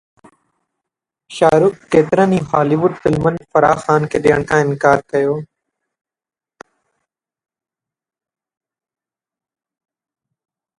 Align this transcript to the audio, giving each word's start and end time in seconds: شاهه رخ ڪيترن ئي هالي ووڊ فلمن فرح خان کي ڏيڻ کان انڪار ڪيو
شاهه 1.35 1.59
رخ 1.63 1.75
ڪيترن 1.91 2.29
ئي 2.35 2.39
هالي 2.49 2.77
ووڊ 2.81 2.93
فلمن 3.03 3.35
فرح 3.51 3.73
خان 3.83 4.01
کي 4.11 4.17
ڏيڻ 4.23 4.39
کان 4.49 4.63
انڪار 4.65 4.99
ڪيو 5.11 5.33